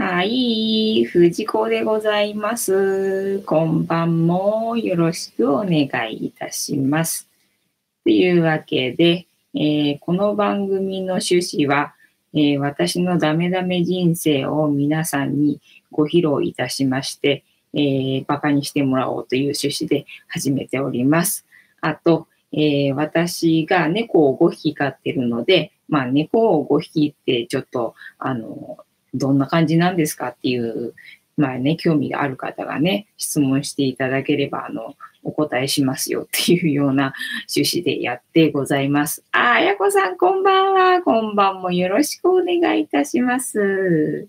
[0.00, 3.40] はい、藤子でございます。
[3.40, 7.28] 今晩もよろしくお願いいたします。
[8.04, 9.26] というわけで、
[9.56, 11.96] えー、この番組の趣旨は、
[12.32, 17.42] えー、私のダメダメ人生を皆さんにご披露いたしまして、
[17.74, 21.44] えー、バカにしてもらおうという趣旨で始めております。
[21.80, 28.78] あと、えー、私が猫を5匹飼ってるので、まあ猫を5匹ってちょっと、あの、
[29.14, 30.94] どんな感じなんですかっていう、
[31.36, 37.12] まあね、興味がある方がね、質問していただければ、あの、お答えしますよっていうような
[37.54, 39.24] 趣旨でやってございます。
[39.32, 41.02] あ、あやこさん、こんばんは。
[41.02, 44.28] こんばんもよろしくお願いいたします。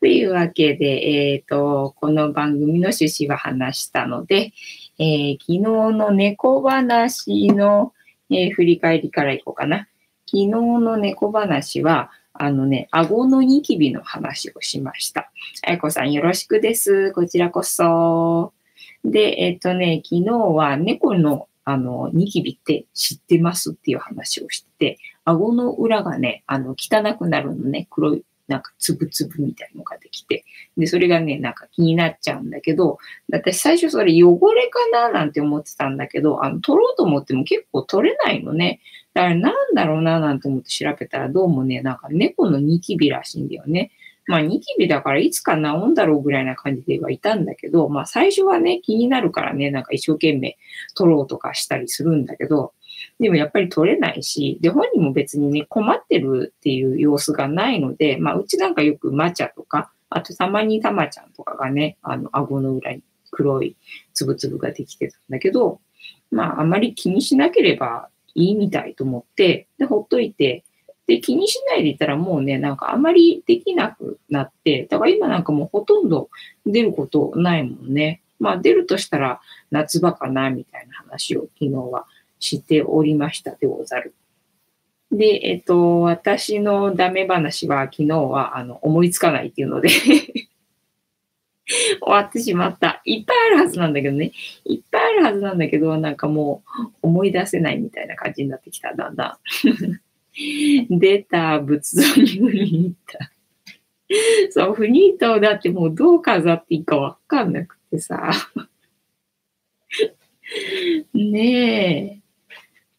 [0.00, 4.52] というわけで、えっ、ー、と、この番組の趣旨は話したので、
[4.98, 7.92] えー、昨日の猫話の、
[8.30, 9.88] えー、振り返りからいこうかな。
[10.26, 15.30] 昨日の猫話は、あのね、顎のニキビの話をしました。
[15.66, 17.12] あやこさんよろしくです。
[17.12, 18.52] こちらこそ。
[19.04, 30.44] で、えっ、とね、昨日は猫のあの、ニキビって知ってますっていう話をしてて、顎の裏がね、あの、汚くなるのね、黒い、なんかつぶつぶみたいのができて、
[30.76, 32.98] で、それがね、なんか気になっちゃうんだけど、
[33.30, 38.80] 私最初それ汚れかななんて思ってたんだけど、あの、取ろうと思っても結構取れないのね。
[39.14, 43.92] だからなんだろうななんて思って調べたら、どうもね、なんか猫のニキビらしいんだよね。
[44.26, 50.56] まあ、ニキビだからいつか治んだろうぐらいな感じではいたんだけど、まあ、最初はね、気になるからね、なんか一生懸命
[50.94, 52.72] 取ろうとかしたりするんだけど、
[53.20, 63.76] でもやっぱり取れないし、で、本人も別にね、困ってるっていう様子がないので、まあ、うちなんかよくマチャとか、あとたまにタマちゃんとかがね、あの、顎の裏に黒い
[64.14, 65.80] つぶつぶができてたんだけど、
[66.30, 70.64] まあ、あまり気にしなければいいみたいと思って、で、ほっといて、
[71.06, 76.30] で、気にしないでいたらもうね、なんかあまりできなくなって、だから今なんかもうほとんど
[76.64, 78.22] 出ることないもんね。
[78.38, 79.40] まあ出るとしたら
[79.70, 82.06] 夏場かな、みたいな話を昨日は
[82.38, 84.14] しておりましたでござる。
[85.10, 89.90] で、えっと、私のダメ話は昨日はあの思いつかないっていうので
[92.00, 93.00] 終わってしまった。
[93.04, 94.32] いっぱいあるはずなんだけどね。
[94.64, 96.62] いっぱいあるはずなんだけど、なんかも
[97.02, 99.38] う思い出せないみたいな感じになってきた、だんだ
[100.88, 100.94] ん。
[100.98, 103.30] 出た、仏像にフニータ。
[104.50, 108.30] そう、フニータをだってもうどう飾っていいかわかんなくてさ。
[111.14, 112.24] ねえ。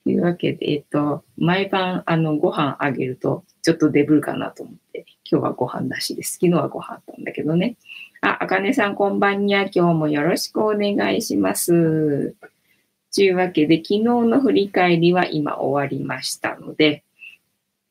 [0.03, 6.33] というわけで、えっと、毎晩、あの、ご飯あげると、ちょっとデブるかなと思って、今日はご飯なしです。
[6.33, 7.75] 昨日はご飯あったんだけどね。
[8.25, 9.69] あ、あかねさんこんばんにゃ。
[9.71, 12.33] 今日もよろしくお願いします。
[13.13, 17.03] というわけで、昨日の振り返りは今終わりましたので、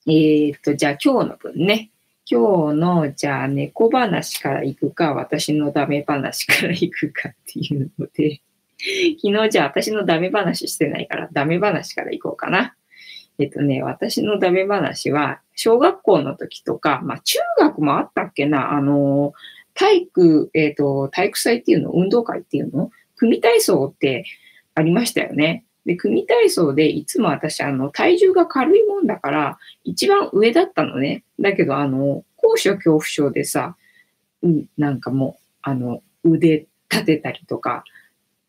[0.08, 1.92] えー、っと、じゃあ今日の分ね。
[2.28, 8.40] 今日の、じゃあ猫話から行くか、私のダメ話から行くかっていうので、
[9.22, 12.74] 昨日じゃあ私のダメ話してないから、ダメ話から行こうかな。
[13.38, 19.32] えっとね、私のダメ話は、小学校の時とか、まあ中学もあったっけな、あの、
[19.74, 22.90] 体育、えっ、と、体育祭っていうの、運動会っていうの？
[23.16, 24.24] 組体操って
[24.74, 25.64] ありましたよね。
[25.86, 31.24] で、組体操でいつも私、あの、体重が軽いもんだから、一番上だったのね。
[31.38, 33.76] だけど、あの、高所恐怖症でさ、
[34.42, 37.84] うん、なんかもう、あの、腕立てたりとか、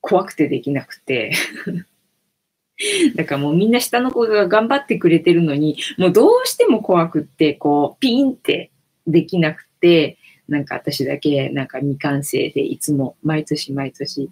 [0.02, 1.32] 怖くてできなくて。
[3.16, 8.72] だからもうみんな下の子が頑張ってくれてるのに、もうどうしても怖くって、こう、ピンって
[9.08, 10.18] できなくて、
[10.48, 14.30] なんか私だけなんか未完成でいつも毎年毎年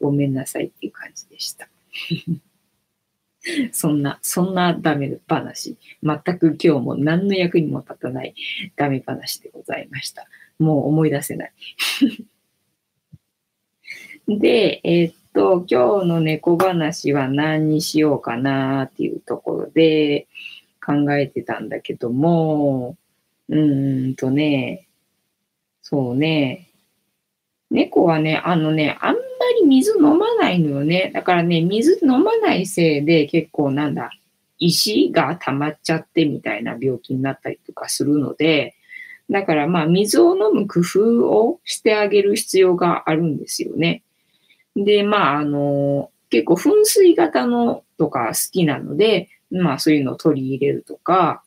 [0.00, 1.68] ごめんなさいっていう感じでした。
[3.72, 5.76] そんな、そんなダメ話。
[6.02, 8.34] 全く今日も何の役にも立たない
[8.74, 10.26] ダメ話でございました。
[10.58, 11.52] もう思い出せない。
[14.40, 20.26] で、えー、っと、今日の猫話は何にしようかなっていうところで
[20.84, 22.96] 考えてたんだけども、
[23.48, 24.85] うーんとね、
[25.88, 26.72] そうね、
[27.70, 29.20] 猫はね、あのね、あんま
[29.60, 31.12] り水飲まないのよね。
[31.14, 34.10] だからね、水飲まないせいで結構なんだ、
[34.58, 38.74] 石が溜まっちゃってみたいな病気になったりとかするので、
[39.30, 44.02] だからまあ水を飲む工夫をしてあげる必要があるんですよね。
[44.74, 51.44] で、まああの、結構噴水型のとか好きなので、まあそういうのを取り入れるとか、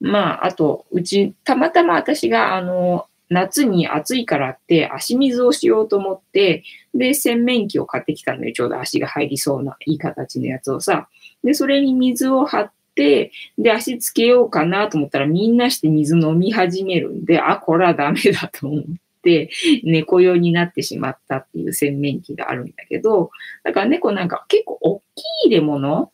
[0.00, 8.52] まああと、うち、たまたま私があの、夏に暑いからって足水をしようと思って、で、洗面器を買ってきたのよ。
[8.52, 11.08] ちょうど足が入りそうないい形のやつをさ。
[11.44, 18.82] で、それに水を張って、で、足つけようかなと思ったらみんなして水飲み始めるんで、あ、これはダメだと思っ
[19.22, 19.50] て、
[19.84, 23.30] 猫用になってしまったっていう洗面器があるんだけど、
[23.62, 26.10] だから猫なんか結構大きい入れ物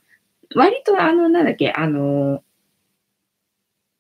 [0.55, 2.43] 割とあの、なんだっけ、あの、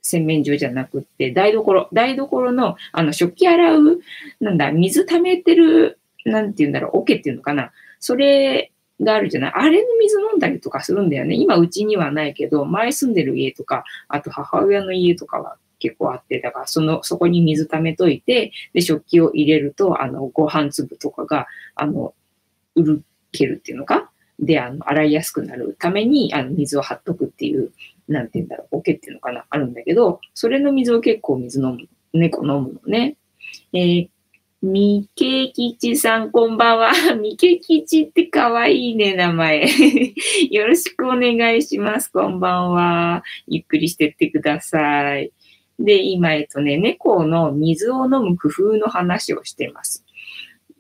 [0.07, 4.01] 洗面所じゃなくって、台所、台所の、あの、食器洗う、
[4.41, 7.73] なんだ、水溜めてる、なんて言うんだろう、桶っていうのかな。
[8.01, 9.53] それがあるじゃない。
[9.55, 11.35] あれの水飲んだりとかするんだよね。
[11.35, 22.15] 今、うちにはないけど、前住んでる家とか、あと母親の家とかは結構あって、だからその、そこに水溜めといて、で、食器を入れると、あの、ご飯粒とかが、あの、
[22.75, 24.11] うるけるっていうのか？
[24.39, 27.73] で、あの、洗いやすくなるために、あの、水を張っとくっていう、
[28.09, 33.17] なんて言うんだろう、桶っていうのかな、あるんだけど、それの水を結構水飲む、猫飲むのね。
[33.73, 34.09] えー、
[34.63, 36.93] みけきちさん、こんばんは。
[37.21, 39.67] みけきちってかわいいね、名前。
[40.51, 42.09] よろしくお願いします。
[42.11, 43.23] こんばんは。
[43.47, 45.33] ゆっくりしてってください。
[45.79, 50.05] で、今、えっとね、猫の水を飲む工夫の話をしてます。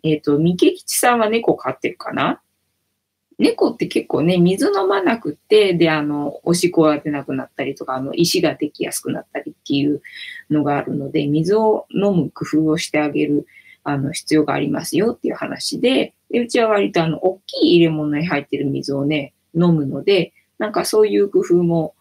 [0.02, 2.40] えっと、みけきちさんは猫飼ってるかな？
[3.38, 10.00] 猫って結構ね、水飲まなくて、で、あの、おしっこが出なくなったりとか、あの、石ができやすくなったりっていう
[10.50, 13.46] のがあるので、水を飲む工夫をしてあげる、
[13.84, 21.94] あの、必要がありますよっていう話で、でうちは割とあの、大きい入れ物に入ってる水をね、飲むので、なんかそういう工夫も、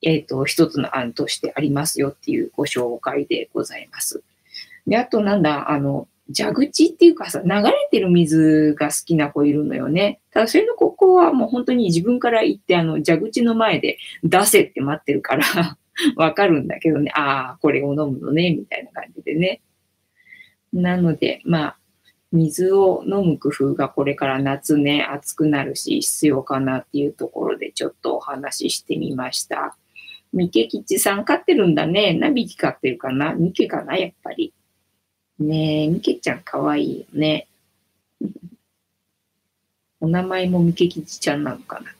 [0.00, 4.22] えっ、ー、と、一つの案としてありますよっていうご紹介でございます。
[4.86, 10.20] で、あとなんだ、あの、蛇口っていうかさ、流れてる水が好きな子いるのよね。
[10.30, 15.78] ただ、それのここはもう本当に自分から言って、あの、蛇口の前で出せって待ってるから
[16.16, 19.62] わかるんだけどね、ああ、これを飲むのね、みたいな感じでね。
[20.72, 21.78] なので、まあ、
[22.30, 29.78] 水を飲む工夫がこれから夏ね、暑くなるし、必要かなっていうところでちょっとお話ししてみました。
[30.34, 32.12] 三毛吉さん飼ってるんだね。
[32.12, 33.32] 何匹飼ってるかな？
[33.34, 33.96] 三毛かな？
[33.96, 34.52] やっぱり。
[35.38, 37.46] ねえ、みけちゃんかわいいよね。
[40.00, 41.92] お名前もみけきちちゃんなのかな。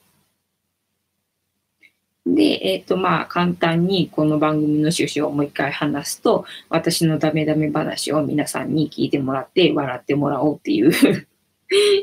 [2.35, 10.93] で、えっ、ー、と、まあ、簡単にこの番組の趣旨をもう一回話すと、私のダメダメ話を皆さんに聞いてもらって笑ってもらおうっていう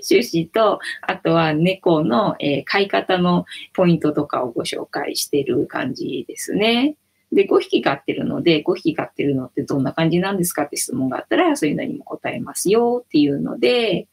[0.09, 6.95] 趣旨と、あとは猫の、えー、飼い方のポイントとかをご紹介してる感じですね。
[7.35, 14.07] で、5匹飼ってるので、5匹飼ってるのってどんな感じなんですかって質問があったら、そういうのにも答えますよっていうので、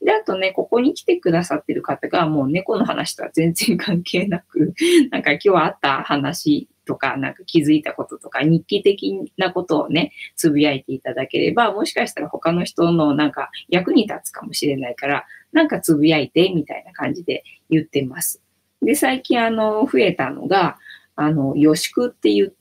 [0.00, 4.74] で、あとね、ここに来てくださってる方が、もう猫の話とは全然関係なく、
[5.10, 18.40] なんか今日あった話とか、なんか気づいたこととか、日記的なことをね、つぶやいていただければ、もしかしたら他の人のなんか役に立つかもしれないから、なんかつぶやいて、みたいな感じで言ってます。
[18.82, 20.78] で、最近あの、増えたのが、
[21.16, 22.52] あの、予宿って言っ、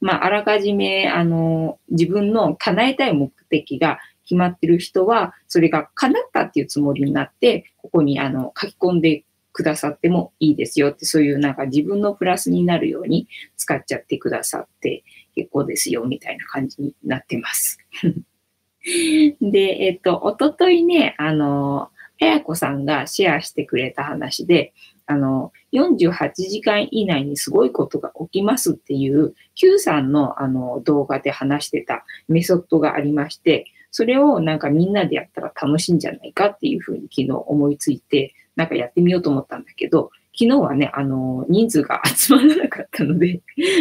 [0.00, 15.04] まあ、あらかじめ、あの、自分の叶えたい目的が決まってる人は、それが叶ったっていうつもりになって、ここに、あの、書き込んでくださってもいいですよって、そういうなんか自分のプラスになるように使っちゃってくださって
[15.34, 17.78] 結構ですよ、みたいな感じになってます。
[19.40, 21.90] で、えっと、おとといね、あの、
[22.20, 24.72] あやこさんがシェアしてくれた話で、
[25.06, 43.40] あの、48時間以内にすごいことが起きますっていう Q さんのあの動画で話してたメソッドがありまして、それをなんかみんなでやったら楽しいんじゃないかっていうふうに昨日思いついて、なんかやってみようと思ったんだけど、昨日はね、あの、人数が集まらなかったので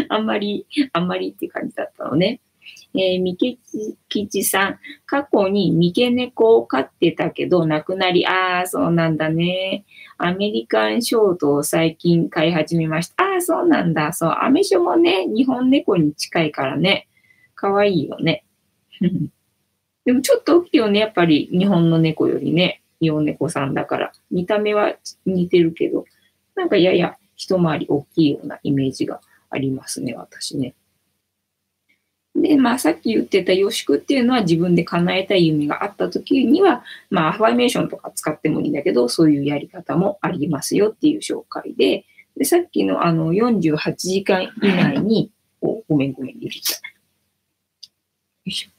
[0.09, 2.41] あんまり、あんまりって感じだったのね。
[2.95, 3.57] えー、三毛
[4.07, 9.85] 吉さん、過去に三毛猫を飼ってたけど亡くなり、ああ、そうなんだね。
[10.17, 13.23] アメリカンショートを最近飼い始めました。
[13.23, 14.13] ああ、そうなんだ。
[14.13, 17.07] そう、アメショもね、日本猫に近いからね。
[17.55, 18.45] かわいいよね。
[20.05, 21.00] でもちょっと大きいよね。
[21.00, 22.83] やっぱり日本の猫よりね。
[23.01, 24.12] 日本猫さんだから。
[24.29, 24.95] 見た目は
[25.25, 26.05] 似てるけど、
[26.55, 29.19] なんかやや一回り大きいようなイメージが
[29.50, 30.75] ありますね、私ね。
[32.35, 46.87] で、まあ、さっき言ってた予宿っていうのは自分で叶えたい夢があった時には、まあ、アファイメーションとか使ってもいいんだけど、そういうやり方もありますよっていう紹介で、で、さっきのあの48時間以内に、お、ごめんごめん、入れちゃう。
[46.89, 46.91] よ
[48.45, 48.73] いしょ。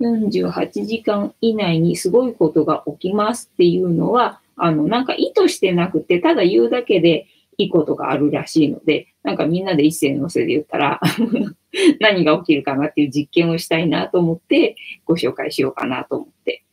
[0.00, 7.26] 48時間以内にすごいことが起きますっていうのは、あの、なんか意図してなくて、ただ言うだけで
[7.58, 11.00] いいことがあるらしいので、なんかみんなで一斉のせいで言ったら
[12.00, 16.64] 何が起きるかなっていう実験をしたいなと思ってご紹介しようかなと思って。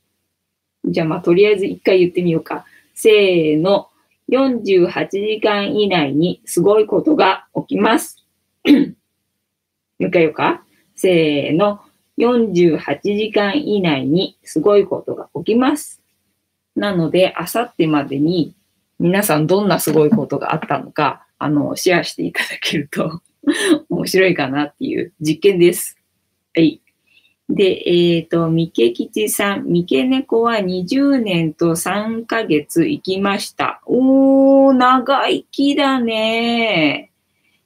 [0.85, 2.65] じゃあまあとりあえず一回言ってみようか。
[2.93, 3.89] せーの。
[4.29, 8.25] 48時間以内にすごいことが起きます。
[8.67, 11.79] もう一回言うかせーの。
[12.17, 16.01] 48時間以内にすごいことが起きます。
[16.75, 18.55] なので、あさってまでに
[18.99, 23.21] 皆さんどんなすごいことがあったのか、あの、シェアしていただけると
[23.89, 25.97] 面白いかなっていう実験です。
[26.55, 26.81] はい。
[27.49, 33.81] で、えっ、と、三毛吉さん、三毛猫は20年と3ヶ月生きました。
[33.85, 37.11] おー、長生きだね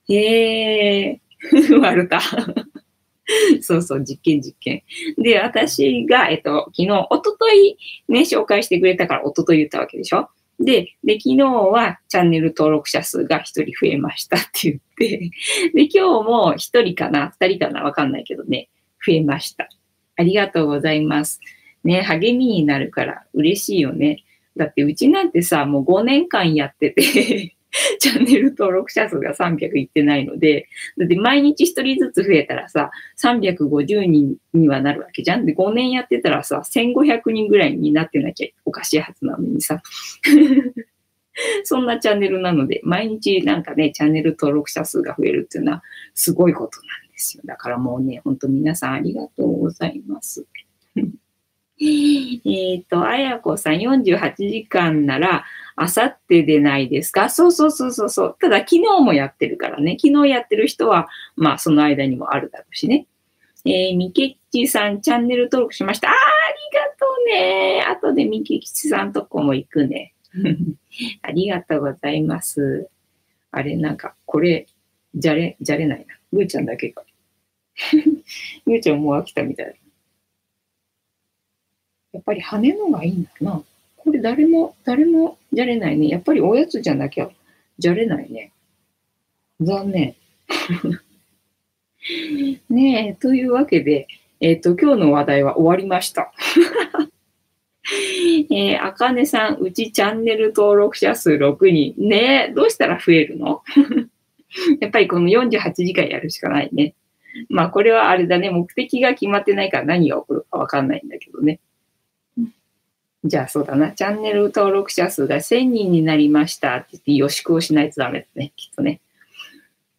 [0.08, 1.22] へえ、
[1.82, 2.22] 割れた。
[3.62, 4.84] そうそう、実験実験。
[5.18, 10.30] で、私が、えっと、昨日、おとといね、紹介してくれたから、おととい言ったわけでしょ？
[10.63, 15.32] で、で、昨日はチャンネル登録者数が1人増えましたって言って、
[15.74, 18.70] で、今日も1人かな、2人かな、わかんないけどね、
[19.06, 19.70] 増えました。
[20.18, 21.39] ありがとうございます。
[21.84, 24.24] ね、励みになるから嬉しいよね。
[24.56, 27.56] だってうちなんてさ、もう5年間やってて、
[28.00, 35.46] チャンネル登録者数が300いってないので、だって毎日1人ずつ増えたらさ、350人にはなるわけじゃん。
[35.46, 39.82] で、5年やってたらさ、1500人ぐらいになってなきゃおかしいはずなのにさ。
[41.63, 47.44] そんなチャンネルなので、毎日なんかね、チャンネル登録者数が増えるっていうのはすごいことなんですよ。
[47.46, 50.46] だからもうね、本当皆さんありがとうございます。
[51.80, 55.46] えっと、あやこさん48時間なら、
[55.82, 57.30] あさってでないですか？
[57.30, 58.38] そうそうそうそうそう。
[58.40, 59.98] ただ昨日もやってるからね。
[60.00, 63.08] 昨日やってる人は、まあその間にもあるだろうしね。
[63.66, 66.10] えー、みけきちさん、チャンネル登録しました。
[66.10, 67.84] あーありがとうね。
[67.88, 70.14] 後でみけきちさんとこも行くね。
[71.24, 72.90] ありがとうございます。
[73.52, 74.68] あれ、なんか、これ、
[75.14, 76.16] じゃれ、じゃれないな。
[76.32, 77.04] ぐーちゃんだけか。
[78.66, 79.80] ぐーちゃんもう飽きたみたい。
[82.14, 83.64] やっぱり羽のがいいんだな。
[84.12, 86.10] これ誰も、誰もじゃれないね。
[86.10, 87.30] やっぱりおやつじゃなきゃ
[87.80, 88.51] じゃれないね。
[89.62, 90.15] 残念。
[92.70, 94.10] ねえ、というわけで、
[94.41, 96.34] えっ、と、今日の話題は終わりました。
[98.51, 101.96] えー、あかねさん、うちチャンネル登録者数6人。
[101.98, 103.62] ねえ、どうしたら増えるの？
[104.82, 106.96] やっぱりこの48時間やるしかないね。
[107.48, 111.62] まあ、これはあれだね、目的が決まってないから何が起こるかわかんないんだけどね。
[113.24, 119.01] じゃあそうだな、チャンネル登録者数が1000人になりましたって言って予祝をしないとダメだね、きっとね。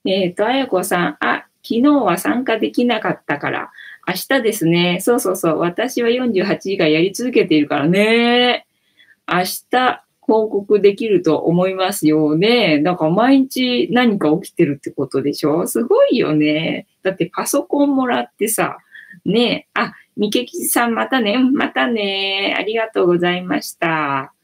[0.04, 3.70] えっ、と、あやこさん、あ、昨日は参加できなかったから、
[4.08, 4.98] 明日ですね。
[5.00, 5.58] そうそうそう。
[5.60, 8.66] 私は48時間やり続けているからね。
[9.28, 12.82] 明日報告できると思いますよね。
[12.82, 15.68] だか毎日何か起きてるってことでしょ？
[15.68, 16.86] すごいよね。
[17.04, 18.78] だってパソコンもらってさ、
[19.24, 22.54] ねあ、みけきさんまたね、またね。
[22.58, 24.34] ありがとうございました。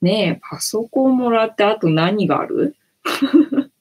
[0.00, 2.76] ねえパソコンもらってあと何がある？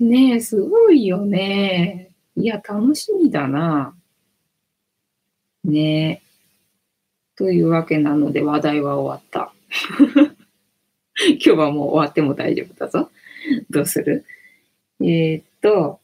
[0.00, 2.10] ねえ、すごいよね。
[2.36, 3.94] いや、楽しみだな。
[5.64, 6.30] ねえ。
[7.36, 9.52] というわけなので話題は終わった。
[11.28, 13.10] 今日はもう終わっても大丈夫だぞ。
[13.70, 14.24] どうする？
[15.00, 16.00] えー、っと、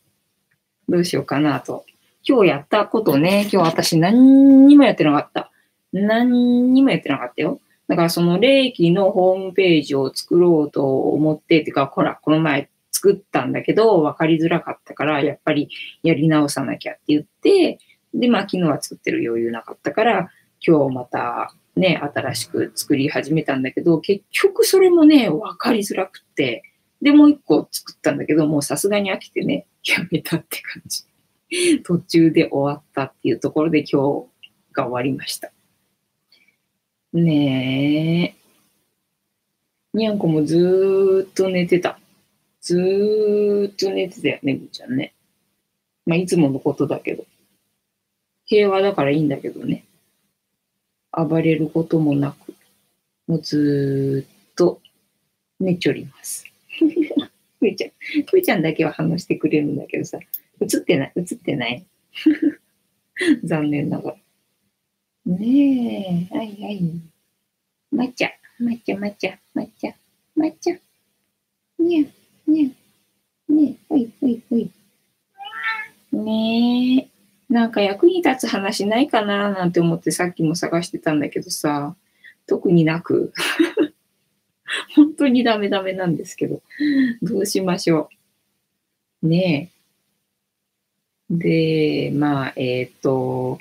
[0.89, 1.85] どうしようかなと。
[2.29, 5.53] 今日やったことね、 今日私何にもやってなかった。
[5.93, 7.61] 何にもやってなかったよ。
[7.87, 15.69] だからその霊気のホームページを作ろうと思って、てか、ほら、この前作ったんだけど、分かりづらかったから、やっぱり
[16.03, 17.79] やり直さなきゃって言って、
[18.13, 20.31] で、まあ昨日は作ってる余裕なかったから、
[20.67, 26.65] 今日またね、新しく作り始めたんだけど、結局それもね、分かりづらくって、
[27.01, 31.05] で、もう一個作ったんだけど、もうさすがに飽きてね、やめたって感じ。
[31.85, 34.27] 途中で終わったっていうところで今日
[34.73, 35.53] が終わりました。
[37.13, 39.97] ねえ。
[39.97, 41.99] にゃんこもずーっと寝てた。
[42.61, 45.15] ずーっと寝てたよね、ぐちゃんね。
[46.05, 47.25] まあ、いつものことだけど。
[48.45, 49.85] 平和だからいいんだけどね。
[51.13, 52.55] 暴れることもなく、
[53.27, 54.81] もうずーっと
[55.59, 56.45] 寝ちょります。
[57.59, 57.91] ふーちゃん、
[58.25, 60.19] ふーちゃんだけは話してくれるんだけどさ、
[60.61, 61.87] 映ってない、映ってない。
[63.45, 64.17] 残念ながら。
[65.27, 66.83] ねえ、はいはい。
[67.91, 69.95] まっちゃ、まっちゃ、まっちゃ、まっちゃ、
[70.35, 70.77] まっちゃ。
[71.79, 74.71] にゃ、にゃ、ねえ、ほいほいほい。
[76.13, 81.97] ねえ、なんか役に立つ話ないかななんて思ってさっきも探してたんだけどさ、
[82.47, 83.33] 特になく。
[84.95, 86.63] 本当にダメダメなんですけど、
[87.23, 88.09] どうしましょ
[89.23, 89.29] う。
[89.29, 89.76] ねえ。
[91.31, 93.59] で、まあ、えっ、と、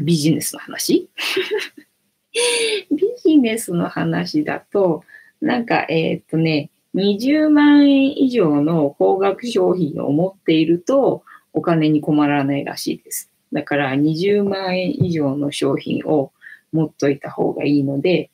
[0.00, 1.08] ビジネスの話？
[2.90, 5.04] ビジネスの話だと、
[5.40, 13.30] なんか、えー、っとね、20万円以上の高額商品を持っているとお金に困らないらしいです。
[13.52, 16.32] だから20万円以上の商品を
[16.72, 18.30] 持っといた方がいいので、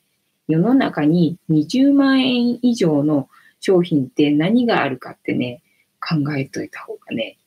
[0.47, 5.61] 世の中に20万円以上の商品って何があるかってね、
[5.99, 7.37] 考えといた方がね、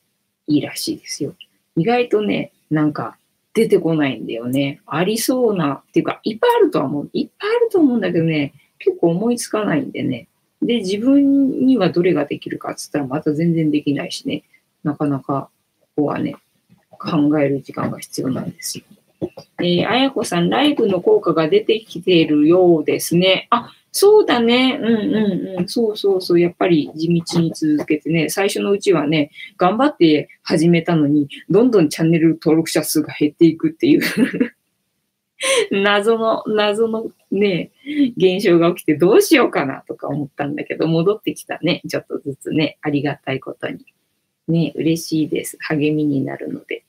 [0.47, 1.35] いいらしいですよ。
[1.75, 3.17] 意外とね、なんか
[3.53, 4.81] 出てこないんだよね。
[4.85, 7.09] ありそうな、っていうか、いっぱいあるとは思う。
[7.13, 10.27] いっぱいあると思うんだけどね、結構思いつかないんでね。
[10.61, 14.43] で、自分にはどれができるかっつったらまた全然できないしね。
[14.83, 15.49] なかなか、
[15.79, 16.35] ここはね、
[16.89, 18.83] 考える時間が必要なんですよ。
[19.59, 23.47] えー、あやこさん、ライブの効果が出てきているようですね。
[23.49, 24.77] あ、そうだね。
[24.77, 25.69] うんうんうん。
[25.69, 26.39] そうそうそう。
[26.39, 34.01] やっぱり地道に続けてね、最初のうちはね、頑張って始めたのに、どんどんチャンネル登録者数が減っていくっていう
[35.71, 37.71] 謎の、謎のね、
[38.17, 41.81] 現象が起きてどうしようかなとか思ったんだけど、戻ってきたね。
[41.87, 43.85] ちょっとずつね、ありがたいことに。
[44.49, 45.55] ね、嬉しいです。
[45.61, 46.83] 励みになるので。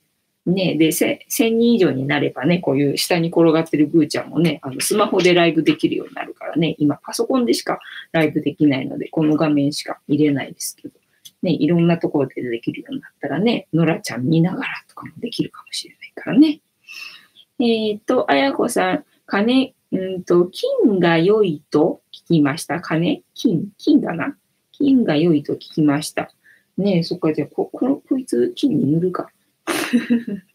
[0.47, 7.79] ね、で、1000人以上になればね、こういう下に転がってるグーちゃんもね、あのスマホでライブできるようになるからね、今パソコンでしか
[8.13, 10.93] ライブできないので、この画面しか見れないですけど、
[11.41, 16.61] ね、いろんなところでできるようになったらね、ノラちゃん見ながらとかもできるかもしれないからね。
[17.59, 22.79] えっ、と、あやこさん、金、うんと、金が良いと聞きました。
[22.79, 24.37] 金金金だな。
[24.71, 26.31] 金が良いと聞きました。
[26.77, 29.29] ねえ、そっか、じゃあ、こ、この、こいつ、金に塗るか。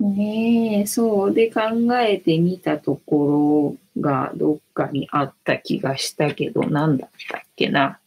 [0.00, 1.60] ねえ、そうで考
[1.98, 8.00] えてみたところがどっかにあった気がしたけど、なんだったっけな。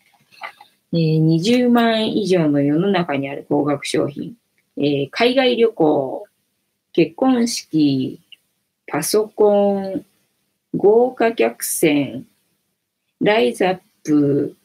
[0.93, 4.35] えー、20万円以上の世の中にある高額商品、
[4.77, 6.27] えー、海外旅行、
[6.93, 8.19] 結婚式、
[8.87, 10.05] パソコン、
[10.75, 12.25] 豪華客船、
[13.21, 14.55] ライザップ、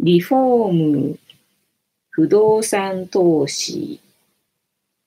[0.00, 1.18] リフォーム、
[2.18, 4.00] 不動産投資、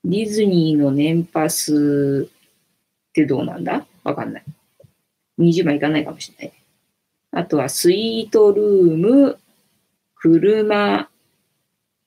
[0.02, 3.84] ディズニーの年パスってどうなんだ？
[4.02, 4.44] わかんない。
[5.38, 6.56] 20万いかないかもしれない。
[7.32, 9.38] あとはスイートルーム、
[10.14, 11.10] 車、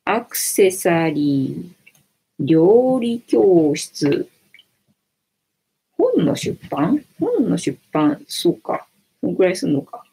[0.06, 4.28] アクセサリー、料理教室、
[6.00, 7.06] 本の出版？
[7.20, 8.88] 本の出版、そうか。
[9.22, 10.04] そのくらいするのか。
[10.04, 10.06] あ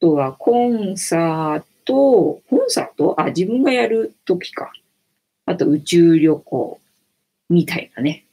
[0.00, 3.20] とはコンサーと、コンサート？
[3.20, 4.72] あ、自分がやるときか。
[5.46, 6.80] あと宇宙旅行
[7.48, 8.24] みたいなね。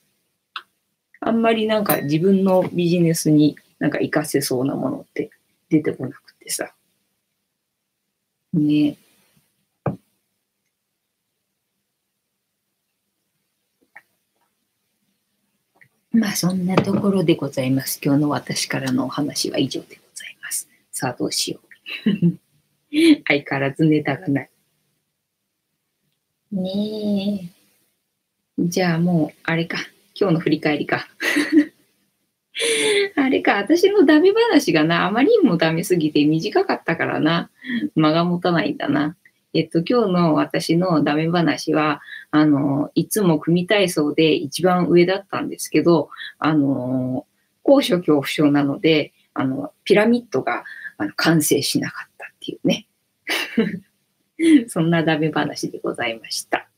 [1.19, 5.31] あんまりなんか自分のビジネスになんか活かせそうなものって
[5.69, 6.73] 出てこなくてさ。
[8.53, 8.97] ね。
[16.11, 17.99] まあそんなところでございます。
[18.03, 20.69] 今日の私からのお話は以上でございます。
[20.91, 21.59] さあどうしよ
[22.05, 22.46] う。
[22.91, 24.49] 相変わらずネタがない。
[26.51, 27.49] ねえ。
[28.59, 29.77] じゃあもう、あれか。
[30.19, 31.07] 今日の振り返りか。
[33.15, 37.51] あれか、私のダメ話がな、あまりにもダメすぎて短かったからな。
[37.95, 39.15] 間が持たないんだな。
[39.53, 47.25] えっと、今日の私のダメ話は、あの、いつも組体操で一番上だったんですけど、あの、
[47.63, 50.63] 高所恐怖症なので、あの、ピラミッドが
[51.15, 52.06] 完成しなかった
[52.47, 52.87] っていうね。
[54.69, 56.69] そんなダメ話でございました。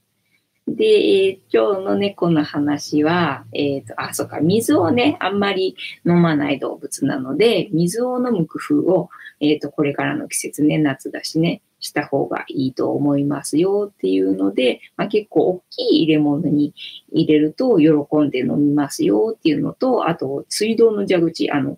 [0.67, 16.73] で、今日の猫の話は、えっ、ー、と、あ、そうか、水をね、あんまり飲まない動物なので、水を飲む工夫を、えっ、ー、と、これからの季節ね、夏だしね、した方がいいと思いますよっていうので、まあ、結構大きい入れ物に
[17.11, 21.77] 入れると喜んで飲みますよっていうのと、あと、水道の蛇口、あの、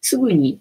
[0.00, 0.60] すぐに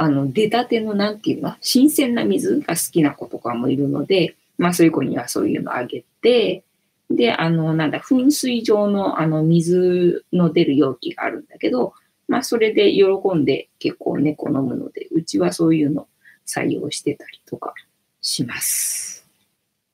[0.00, 6.62] あの、出たてのなんていうの、新鮮な水が好きな子とかもいるので、まあそういう子にはそういうのあげて、
[7.10, 11.94] で、あの、なんだ、噴水状のあの水の出る容器があるんだけど、
[12.28, 16.06] まあそれで喜んで結構猫飲むので、うちはそういうの
[16.46, 17.74] 採用してたりとか
[18.20, 19.26] します。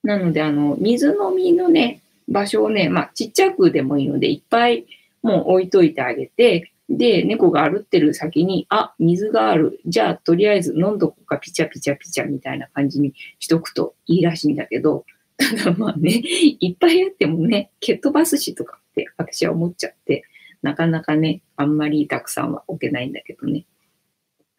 [0.03, 4.85] なので、あの、水飲みのね、場所をね、まあちっちゃくでもいいので、いっぱい
[5.23, 9.81] もう置いといてあげて、で、猫が歩ってる先に、あ、水がある。
[9.87, 20.25] じゃあ、とりあえず飲んどこか、ピチャピチャピチャみたいな感じにしとくといいらしいんだけど、 ただまあね、いっぱいあってもね、蹴っ飛ばすしとかって私は思っちゃって、
[20.63, 23.65] なかなかね、あんまりたくさんは置けないんだけどね。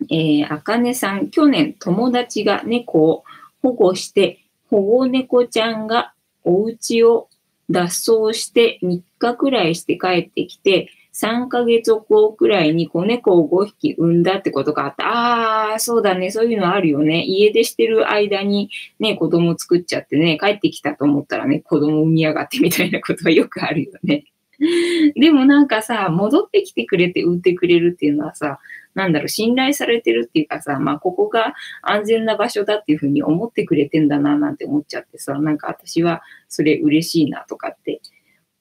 [0.10, 3.24] えー、あかねさん、去年友達が猫を
[3.62, 7.30] 保護して、保護猫ちゃんがお家を
[7.70, 15.08] 脱走して3日くらいして帰ってきて、3ヶ月後くらいに子猫を5匹産んだってことがあった。
[15.08, 16.30] ああ、そうだね。
[16.30, 17.23] そういうのあるよね。
[17.23, 24.25] 家出してる間にね、子供作っちゃってね、帰ってきたと思ったらね、子供産みやがってみたいなことはよくあるよね。
[25.15, 28.60] でもなんかさ、戻ってきてくれて産んでくれるっていうのはさ、
[28.93, 38.01] なんだろう、信頼されてるっていうかさ、まあ、ここが安全な場所だっていうふうに思ってくれてんだな、なんて思っちゃってさ、なんか私はそれ嬉しいなとかって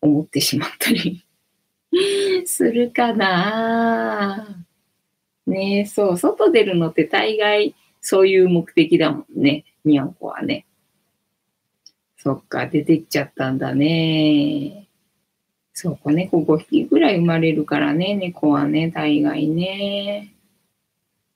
[0.01, 1.24] 思ってしまったり
[2.47, 4.65] するかな
[5.47, 10.67] ねえ、そう、外出るのって大概そういう目的だもんね、にゃんこはね。
[12.17, 14.89] そっか、出てっちゃったんだね。
[15.75, 20.35] そう、子猫5匹ぐらい生まれるからね、猫はね、大概ね。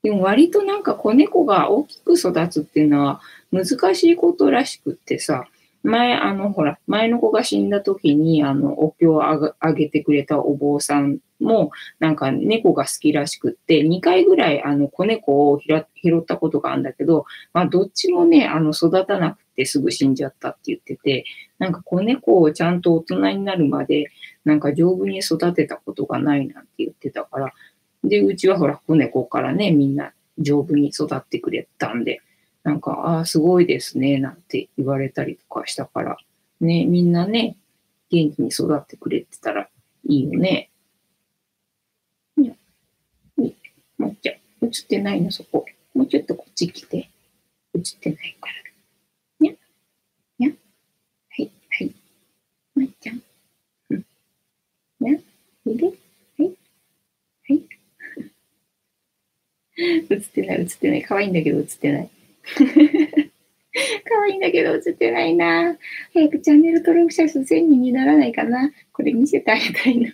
[0.01, 5.47] でも割となんか子猫が大きく育つっていうのは難しいことらしくってさ、
[5.83, 15.85] 前、あの、ほら、前の子が死んだ時に、あの、お経をあげてくれたお坊さんも、なんか猫が好きらしくって、2回ぐらい、あの、子猫を拾
[16.19, 21.25] ったことがあるんだけど、まあ、どっちもね、あの、育たなくてすぐ死んじゃったって言ってて、
[21.59, 24.07] なんか子猫をちゃんと大人になるまで、
[24.43, 27.53] なんか丈夫に育てたことがないなんて言ってたから、
[28.03, 32.21] で、うちはほら、子猫からね、みんな丈夫に育ってくれたんで、
[32.63, 36.17] なんか、ああ、すごいですね、なんて言われたりとかしたから、
[36.61, 37.55] ね、みんなね、
[38.09, 39.69] 元気に育ってくれてたら
[40.07, 40.69] いいよね。
[42.37, 42.53] にゃ、
[43.37, 43.55] に、
[43.97, 45.65] もっちゃ映ってないの、そこ。
[45.93, 47.09] もうちょっとこっち来て。
[47.75, 48.53] 映ってないから。
[49.41, 49.53] にゃ、
[50.39, 50.55] にゃ、は
[51.43, 51.95] い、はい。
[52.75, 53.21] まっちゃん。
[53.91, 54.05] うん。
[55.01, 55.19] にゃ、
[55.71, 55.99] いる？
[56.39, 56.51] はい、
[57.49, 57.63] はい。
[60.09, 61.03] 映ってない、映ってない。
[61.03, 62.09] 可愛いんだけど映ってない。
[64.07, 65.77] 可愛いんだけど映ってないな。
[66.13, 68.71] 早くチャンネル登録者数1000人にならないかな。
[68.91, 70.11] これ見せてあげたいな。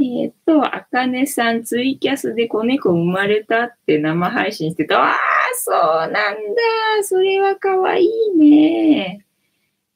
[0.00, 5.02] えっと、あかねさん、ツイキャスで子猫生まれたって生配信してた。
[5.02, 5.16] ああ、
[5.54, 6.32] そうなんだ。
[7.02, 9.24] それは可愛いね。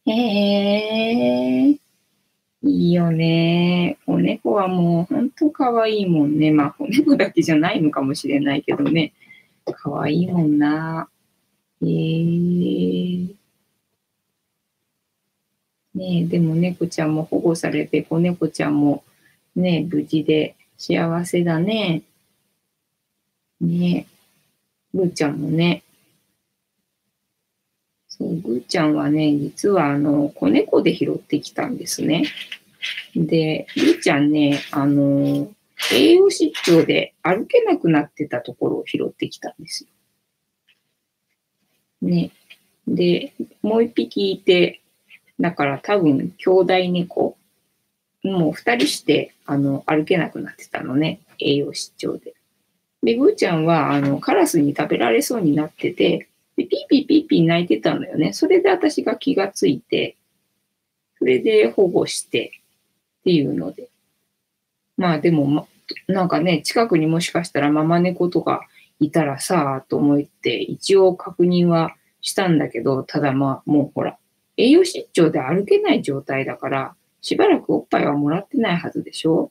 [0.07, 1.79] へえ。
[2.63, 3.99] いいよね。
[4.07, 6.51] 子猫はもう本当可愛いもんね。
[6.53, 9.13] まあ、子猫だけじゃないのかもしれないけどね。
[9.73, 11.09] かわいいもんな。
[11.83, 13.35] えー、
[15.95, 19.05] ねえ、でも猫ちゃんも保護されて、子猫ちゃんも
[19.57, 22.03] ね、無事で幸せだね。
[23.61, 24.07] ね
[24.95, 25.83] え、ぐーちゃんもね。
[28.09, 32.25] そう、ぐーちゃんはね、実はあの、子猫で拾ってきたんですね。
[33.17, 35.51] で、ぐーちゃんね、あの、
[35.93, 39.89] 栄養失調で歩けなくなってたところを拾ってきたんですよ。
[42.09, 42.31] ね。
[42.87, 44.81] で、もう一匹いて、
[45.41, 47.37] だから多分兄弟猫、
[48.25, 51.21] もう二人して、あの、歩けなくなってたのね。
[51.39, 52.35] 栄養失調で。
[53.03, 58.33] で、ぐーちゃんは、あの、カラスに食べられそうになってて、で、ピーピーピーピー泣いてたのよね。
[58.33, 60.17] それで私が気がついて、
[61.19, 62.53] それで保護して
[63.21, 63.89] っていうので。
[64.99, 65.67] まあでも、
[66.07, 68.69] なんかね、近くにもしかしたらママ猫とか
[69.01, 74.19] いたらさ、と思って、一応確認はしたんだけど、ただまあ、もうほら、
[74.57, 79.51] 栄養失調で歩けない状態だから、しばらくおっぱいはもらってないはずでしょ？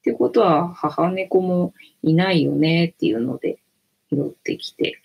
[0.00, 3.58] ってことは、母猫もいないよねっていうので、
[4.10, 5.00] 拾ってきて、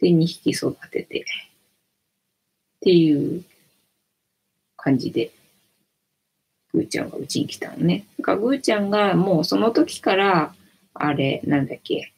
[0.00, 1.24] で、2匹育てて、っ
[2.80, 3.44] ていう
[4.76, 5.30] 感じで。
[6.72, 8.06] ぐーちゃんがうちに来たのね。
[8.18, 10.54] だからぐーちゃんがもうその時から、
[10.94, 12.12] あれ、なんだっけ、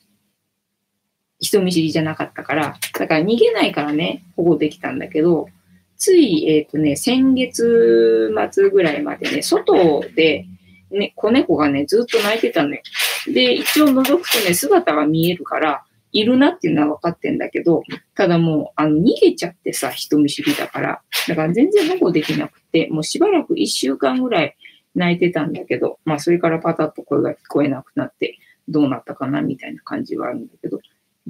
[1.41, 5.49] 人見知りじゃなかったから、だから逃げないからね、保護できたんだけど、
[5.97, 10.47] つい、えっ、ー、とね、先月末ぐらいまでね、外で、
[10.91, 12.83] ね、子猫がね、ずっと泣いてたのよ。
[13.27, 17.83] で、一応覗くとね、姿が見えるから、いるなっていうのは分かってんだけど、
[18.15, 21.03] ただもう、あの、逃げちゃってさ、人見知りだから。
[21.27, 24.57] だから全然保護できなくて、もうしばらく1週間ぐらい
[24.95, 30.81] 泣いてたんだけど、まあそれからパタッと声が聞こえなくなって、どうなったかなみたいな感じはあるんだけど、や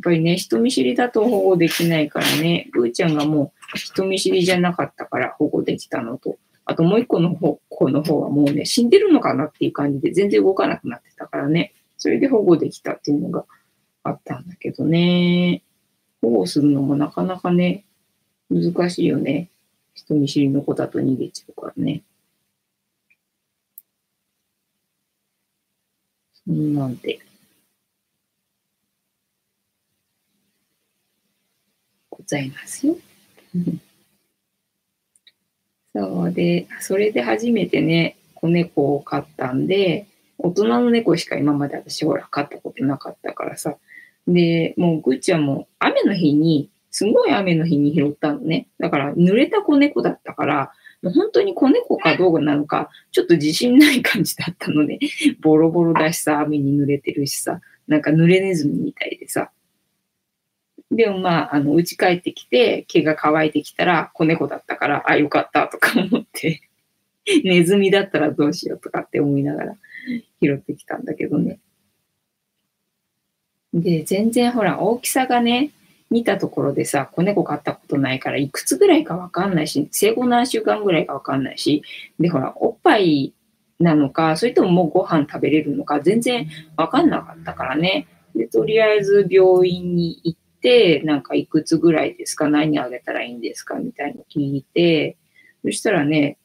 [0.00, 13.44] っぱりね、人見知りだと保護できないからね、ぐーちゃんがもう人見知りじゃなかったから保護できたのと、あともう一個の方、子の方はもうね、死んでるのかなっていう感じで全然動かなくなってたからね、それで保護できたっていうのが
[14.04, 15.62] あったんだけどね。
[16.20, 17.84] 保護するのもなかなかね、
[18.50, 19.48] 難しいよね。
[19.94, 22.02] 人見知りの子だと逃げちゃうからね。
[26.44, 27.20] そんなんで。
[32.10, 32.96] ございますよ。
[35.94, 40.06] そうで、それで初めてね、子猫を飼ったんで、
[40.38, 43.76] 大人の猫しか今まで私ほら飼ったことなかったからさ。
[44.26, 48.68] で、もうぐっちゃんも雨の日に、すごい雨の日に拾ったのね。
[48.78, 54.98] だから濡れた子猫だったから、もう本当に子猫かどうかなのか、ちょっと自信ない感じだったので、
[55.40, 59.50] ボロボロだしさ、雨に濡れてるしさ、なんか濡れネズミみたいでさ。
[60.90, 66.61] でもまあ、あの、家帰ってきて、毛が乾いてきたら子猫だったから、あ、よかったとか思って
[67.44, 69.76] ネズミだったらどうしようとかって思いながら
[70.40, 71.58] 拾ってきたんだけどね。
[73.74, 75.70] で、全然ほら、大きさがね、
[76.11, 81.82] 見たところでさ、子猫飼ったことないから、いくつぐらいかわかんないし、生後何週間ぐらいかわかんないし、
[82.20, 83.32] で、ほら、おっぱい
[83.80, 88.06] なのか、それとももうご飯食べれるのか、全然わかんなかったからね。
[88.35, 95.16] で、とりあえず病院に行って、なんかいくつぐらいですか何あげたらいいんですかみたいに聞いて、
[95.64, 96.37] そしたらね、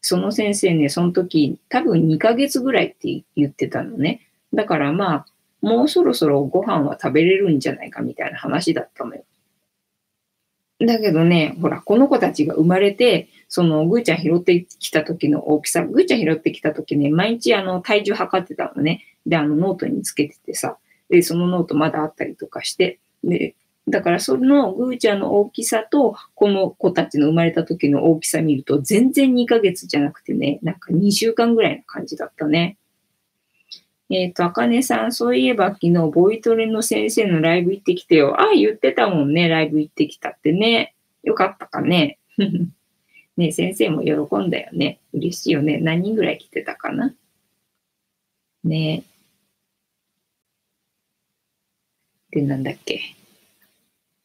[0.00, 4.28] その先生ね、その時、多分2ヶ月ぐらいって言ってたのね。
[4.54, 5.26] だからまあ、
[5.62, 9.24] もうそろそろご飯は食べれるんじゃないかみたいな話だったのよ。
[10.86, 19.04] だけどね、ほら、この子たちが生まれて、その、ぐーちゃん拾ってきた時の大きさ、ぐーちゃん拾ってきた時ね、毎日あの、体重測ってたのね。
[19.26, 20.78] で、あの、ノートにつけててさ、
[21.10, 23.54] で、そのノートまだあったりとかして、で、
[23.88, 32.78] だからそのぐーちゃんの大きさと、この子たちの生まれた時の大きさ見ると、全然2ヶ月じゃなくてね、なんか2週間ぐらいの感じだったね。
[34.10, 38.40] えっ、ー、と、あかねさん、そういえば昨日、ボイトレの先生のライブ行ってきてよ。
[38.40, 40.94] ああ、言ってたもんね、ライブ行ってきたってね。
[41.22, 42.18] よかったかね。
[43.36, 44.98] ね先生も喜んだよね。
[45.12, 45.78] 嬉しいよね。
[45.78, 47.14] 何人ぐらい来てたかな。
[48.64, 49.04] ね
[52.32, 53.00] で、なんだっけ。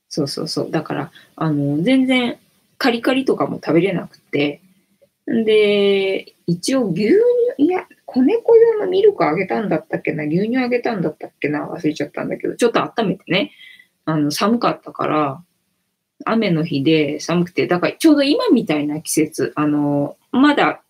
[0.10, 0.72] そうそうそう。
[0.72, 2.40] だから、あの、全然
[2.78, 4.62] カリカリとかも食べれなくて、
[5.32, 7.14] んで、一応牛乳、
[7.58, 13.52] いや、子猫用のミルクあげたんだったっけな、牛乳あげたんだったっけな、忘れちゃったんだけど、ちょっと温めてね、
[14.06, 15.44] あの、寒かったから、
[16.24, 20.82] 雨の日で寒くて、だからちょうど今みたいな季節、あの、まだ、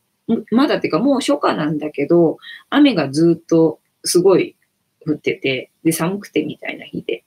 [0.52, 2.38] まだっていうかもう初夏なんだけど、
[2.70, 4.56] 雨がずっとすごい
[5.08, 7.24] 降ってて、で、寒くてみたいな日で。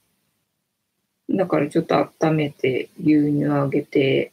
[1.29, 4.31] だからちょっと温めて、牛乳あげて、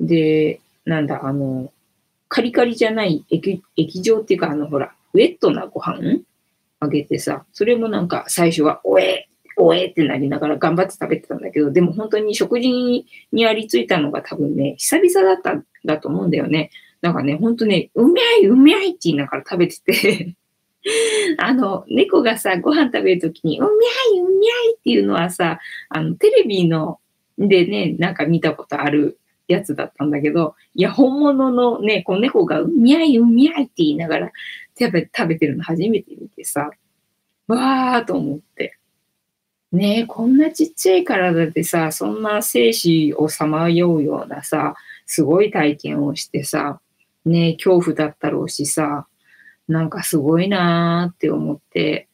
[0.00, 1.72] で、なんだ、あの、
[2.30, 6.20] カリカリじゃない液液状っていうか、あの、ほら、ウェットなご飯
[6.78, 16.70] あげてさ、それもなんか最初は、おえおえってなりながら頑張って食べてたんだけど、でも本当に食事にありついたのが多分ね、久々だったんだと思うんだよね。
[17.02, 20.36] なんかね、ほんとね、うめいうめいって言いながら食べてて
[21.38, 27.00] あの、猫がさ、ご飯食べるときに、うみゃいうみゃいっていうのはさ、あの、テレビの、
[27.38, 29.18] でね、なんか見たことある
[29.52, 34.32] やつだったんだけど、いや、本物のね、こう猫がうみゃいうみゃいって言いながら
[34.78, 36.70] 食べ食べてるの初めて見てさ、
[37.48, 38.76] わーと思って。
[39.72, 44.74] ねえ、こんなちっちゃい体でさ、そんな生死をさまようようなさ、
[45.06, 46.80] すごい体験をしてさ、
[47.24, 49.06] ねえ、恐怖だったろうしさ、
[49.68, 52.08] なんかすごいなーって思って、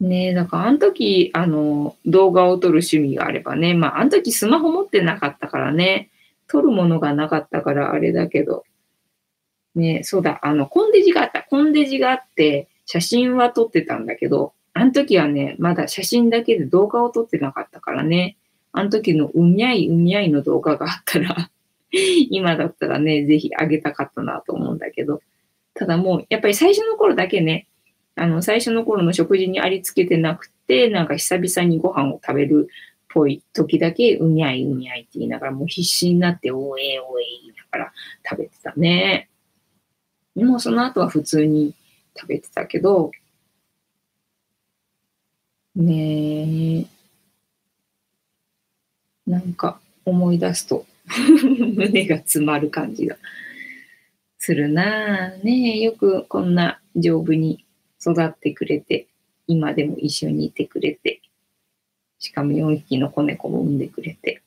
[0.00, 6.10] ねえ、だかあの時、あの、動画を撮る趣味があればね、まああの時スマホ持ってなかったからね、
[6.48, 8.64] 撮るものがなかったからあれだけど、
[9.74, 11.42] ねそうだ、あの、コンデジがあった。
[11.42, 18.36] コンデジがあって、写真は撮ってたんだけど、あの時はね、まだ写真だけで動画を撮ってなかったからね、
[18.72, 21.50] あの時のうみゃいうみゃいの動画があったら
[22.30, 25.20] 今だったらね、ぜひあげたかったなと思うんだけど、
[25.74, 27.68] ただもう、やっぱり最初の頃だけね、
[28.16, 32.68] あの、最初の頃の食事にありつけてなくて、なんか久々にご飯を食べる
[33.14, 37.92] ぽい時だけ、うにゃいうにゃいって言いながら、もう必死になって、おえおえ言いながら
[38.28, 39.30] 食べてたね。
[40.34, 41.74] でもその後は普通に
[42.16, 43.12] 食べてたけど、
[45.76, 46.86] ねえ、
[49.26, 50.86] なんか思い出すと
[51.74, 53.16] 胸が詰まる感じが
[54.38, 55.44] するなぁ。
[55.44, 57.64] ねえ、よくこんな丈夫に
[58.00, 59.06] 育ってくれて、
[59.46, 61.20] 今でも一緒にいてくれて、
[62.24, 64.40] しかも4匹の子猫も産んでくれて、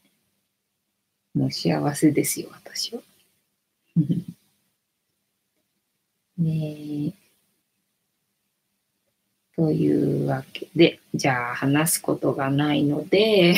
[1.35, 3.03] もう幸せですよ、私は。
[6.39, 7.13] ねえ。
[9.55, 13.53] というわけで、じゃあ話すことがないので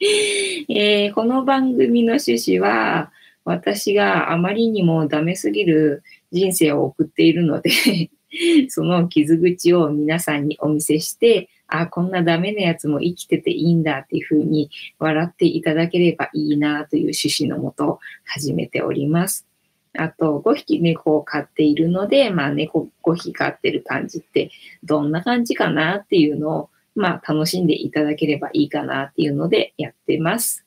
[0.68, 3.10] えー、この番組の趣旨は、
[3.46, 7.70] 私があまりにもダメすぎる人生を送っているので
[8.68, 11.48] その傷口を皆さんにお見せして、
[11.80, 19.46] あ、こんなダメなやつも生きてていいんだっていうふうに笑っていただければいいなという趣旨のもと始めております。
[19.96, 24.50] あと、5匹猫を飼っているので、まあ猫5匹飼ってる感じって
[24.82, 30.64] どんな感じかなっていうのを、まあ楽しんでいただければいいかなっていうのでやってます。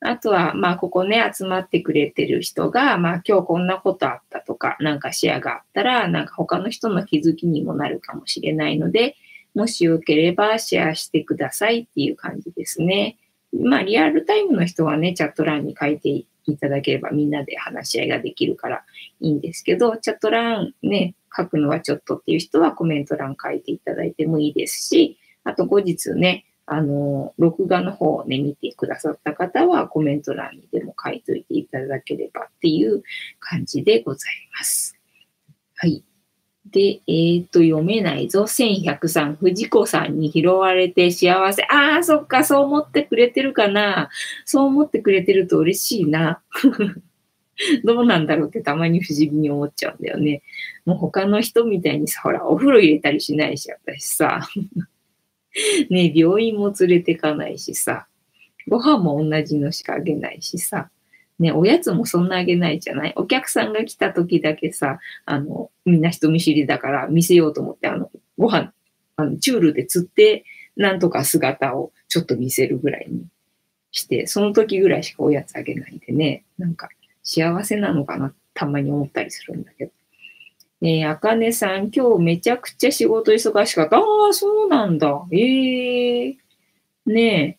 [0.00, 9.16] あとは、まあここね、集まってくれてる人が、まあ今日こんなことあったとか、なんかシェアがあったら、なんか他の人の気づきにもなるかもしれないので、
[9.56, 13.16] もしよければシェアしてくださいっていう感じですね。
[13.58, 16.26] まあリアルタイムの人はね、チャット欄に書いてい
[16.60, 18.84] ただければみんなで話し合いができるから
[19.20, 33.02] いいんですけど、チャット欄ね、書くのはちょっとっていう人はコメント欄書いていただいてもいいですし、あと後日ね、あの、録画の方をね、見てくださった方はコメント欄にでも書いといていただければっていう
[33.38, 34.98] 感じでございます。
[35.76, 36.04] はい。
[36.70, 38.42] で、えっ、ー、と、読めないぞ。
[38.44, 41.62] 1103、藤子さんに拾われて幸せ。
[41.64, 44.08] ああ、そっか、そう思ってくれてるかな。
[44.44, 46.42] そう思ってくれてると嬉しいな。
[47.84, 50.42] どうなんだろうってたまに不思議に思っちゃうんだよね。
[50.84, 54.48] もう他の人みたいにさ、ほら、お風呂入れたりしないし、私さ。
[55.88, 58.06] ね、病院も連れてかないしさ。
[58.68, 60.90] ご飯も同じのしかあげないしさ。
[61.38, 63.12] ね、おやつもそんなあげないじゃない？
[63.16, 68.72] お客さんが来た時だけさ、あの、みんな人見知りだから見せようと思って、あの、ご飯、
[69.16, 70.44] あの、チュールで釣って、
[70.76, 73.24] なんとか姿をちょっと見せるぐらいに
[73.92, 76.88] して、その時ぐらいしかおやつあげないでね、なんか
[77.22, 79.92] 幸せなのかな、たまに思ったりするんだけど。
[80.80, 83.96] ねえ、あかねさん、今日めちゃくちゃ仕事忙しかった。
[83.96, 85.24] ああ、そうなんだ。
[85.32, 87.58] ええー、ね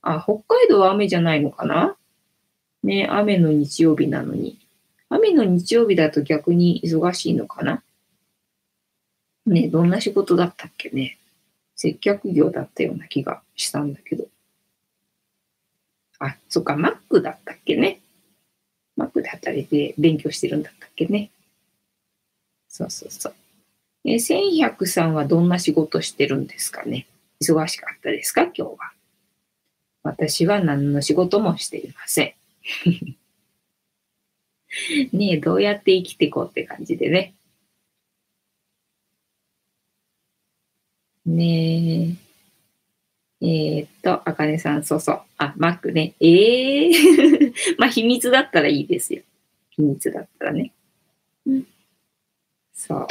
[0.00, 1.96] あ、北海道は雨じゃないのかな？
[2.84, 4.58] ね、雨の日曜日なのに。
[5.08, 7.82] 雨の日曜日だと逆に忙しいのかな？
[9.46, 11.18] ね、どんな仕事だったっけね。
[11.76, 14.26] 接客業だったような気がしたんだけど。
[16.18, 18.00] あ、そっか、マックだったっけね。
[18.96, 21.30] マックで働いて勉強してるんだったっけね。
[22.68, 23.34] そうそうそう。
[24.04, 27.06] え、1100さんはどんな仕事してるんですかね？
[27.42, 28.42] 忙しかったですか？
[28.42, 28.92] 今日は。
[30.02, 32.34] 私は何の仕事もしていません。
[35.12, 37.34] ねえ、どうやって生きていこうって感じでね。
[41.26, 42.16] ね
[43.40, 43.46] え。
[43.46, 45.20] えー、っと、あかねさん、そうそう。
[45.38, 46.14] あ、マックね。
[46.20, 49.22] ええー まあ、秘密だったらいいですよ。
[49.70, 50.72] 秘密だったらね。
[51.46, 51.66] うん。
[52.72, 53.06] そう。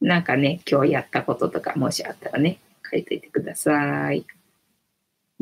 [0.00, 2.58] なんかね、今日やったこととか、もしあったらね、
[2.90, 4.26] 書いといてください。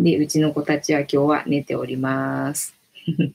[0.02, 2.74] で、うちの子たちは今日は寝ております。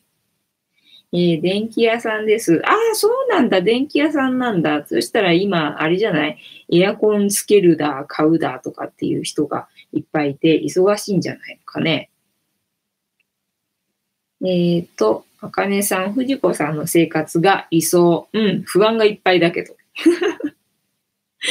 [1.13, 2.61] えー、電気屋さんです。
[2.65, 3.61] ああ、そうなんだ。
[3.61, 4.85] 電気屋さんなんだ。
[4.85, 6.37] そしたら今、あれじゃない？
[6.69, 12.09] エアコンつけるだ、買うだとかっていう人がいっぱいいて、忙しいんじゃないのかね。
[14.41, 18.27] えっ、ー、と、あかねさん、藤子さんの生活が理想。
[18.33, 19.75] うん、不安がいっぱいだけど。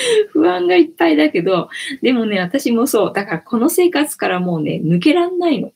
[0.31, 1.69] 不安がいっぱいだけど、
[2.03, 3.13] でもね、私もそう。
[3.13, 5.73] だからこの生活からもうね、抜けらんないの。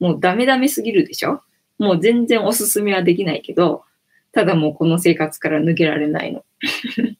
[0.00, 1.42] もうダメダメすぎるでしょ
[1.78, 3.84] もう全然おすすめはできないけど、
[4.32, 6.44] ただもうこの生活から抜けられないの。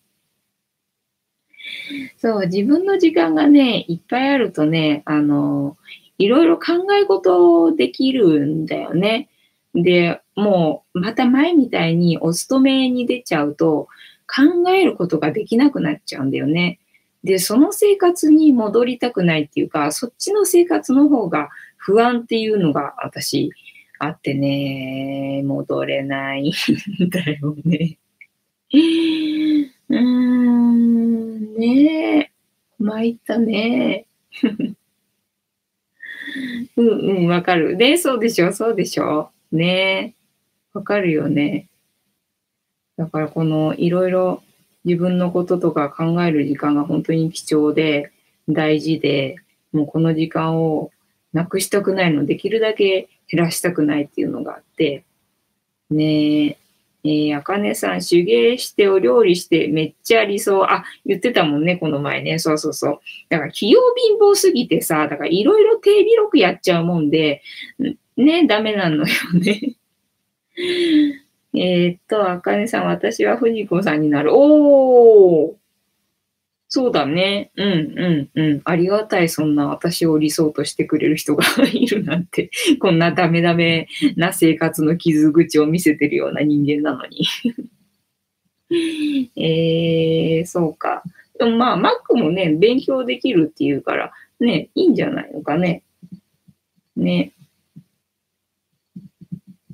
[2.18, 5.76] そう、自分の時間がね、いっぱいあるとね、あの、
[6.18, 9.28] いろいろ考え事できるんだよね。
[9.74, 13.88] で、もう、また前みたいにお勤めに出ちゃうと、
[14.26, 16.78] 考えることができなくなっちゃうんだよね。
[17.22, 23.50] で、その生活に戻りたくないっていうか、そっちの生活の方が不安っていうのが私
[23.98, 26.52] あってね、戻れないん
[27.10, 27.98] だよね。
[28.70, 32.30] うーん、ねえ、
[32.78, 34.06] 参ったね。
[36.76, 37.76] うんうん、わかる。
[37.76, 39.30] で、そうでしょ、そうでしょ。
[39.52, 40.24] ねえ
[40.74, 41.68] わかるよね。
[42.96, 44.42] だからこのいろいろ
[44.85, 48.12] 自分のこととか考える時間が本当に貴重で
[48.48, 49.37] 大事で、
[49.72, 50.90] もうこの時間を
[51.33, 55.04] なくしたくないの、できるだけ減らしたくないっていうのがあって、
[55.90, 56.59] ねえ、
[57.04, 60.64] え、あかねさん、手芸してお料理してめっちゃ理想。
[60.64, 62.38] あ、言ってたもんね、この前ね。
[62.38, 63.00] そうそうそう。
[63.28, 67.42] だから、器用貧乏すぎてさ、だからいろいろ手広くやっちゃうもんで、
[68.16, 69.77] ね、ダメなのよね。
[71.55, 74.31] えー、っと、あかねさん、私は藤子さんになる。
[74.35, 75.55] おー
[76.69, 77.52] そうだね。
[77.57, 78.63] うん、うん、うん。
[78.65, 82.50] ありがたい、そんな私を理想としてくれる人がいるなんて。
[82.81, 83.87] こんなダメダメ
[84.17, 87.25] な生活の傷口を見せてるような人間なのに。
[89.37, 91.05] えー、そうか。
[91.38, 95.85] でもまあ、マックもね、勉強できるっていうから、ね、いいんじゃないのかね。
[96.96, 97.33] ね。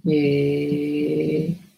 [0.06, 1.69] えー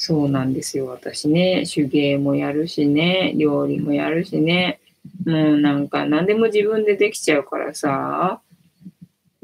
[0.00, 0.86] そうなんですよ。
[0.86, 4.78] 私ね、手芸もやるしね、料理もやるしね。
[5.26, 8.40] もうなんか何でも自分でできちゃうからさ、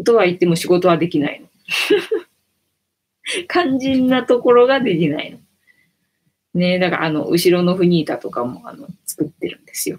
[0.04, 1.48] とは言っても仕事はできないの。
[3.50, 5.38] 肝心なところができないの。
[6.54, 9.98] ねだからあの、後ろのフニータとかもあの作ってるんですよ。